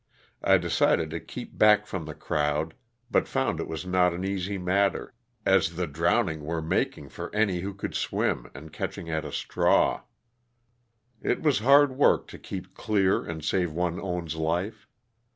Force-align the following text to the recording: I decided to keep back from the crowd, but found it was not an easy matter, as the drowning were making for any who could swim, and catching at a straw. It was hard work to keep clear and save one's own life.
I 0.43 0.57
decided 0.57 1.11
to 1.11 1.19
keep 1.19 1.55
back 1.59 1.85
from 1.85 2.05
the 2.05 2.15
crowd, 2.15 2.73
but 3.11 3.27
found 3.27 3.59
it 3.59 3.67
was 3.67 3.85
not 3.85 4.15
an 4.15 4.25
easy 4.25 4.57
matter, 4.57 5.13
as 5.45 5.75
the 5.75 5.85
drowning 5.85 6.41
were 6.43 6.59
making 6.59 7.09
for 7.09 7.29
any 7.35 7.59
who 7.59 7.75
could 7.75 7.93
swim, 7.93 8.49
and 8.55 8.73
catching 8.73 9.11
at 9.11 9.25
a 9.25 9.31
straw. 9.31 10.01
It 11.21 11.43
was 11.43 11.59
hard 11.59 11.95
work 11.97 12.25
to 12.29 12.39
keep 12.39 12.73
clear 12.73 13.23
and 13.23 13.45
save 13.45 13.73
one's 13.73 13.99
own 14.01 14.25
life. 14.41 14.87